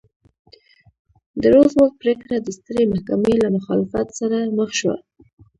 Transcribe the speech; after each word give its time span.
د 1.41 1.43
روزولټ 1.53 1.93
پرېکړه 2.01 2.35
د 2.41 2.47
سترې 2.57 2.83
محکمې 2.91 3.35
له 3.43 3.47
مخالفت 3.57 4.07
سره 4.19 4.37
مخ 4.57 4.69
شوه. 4.79 4.95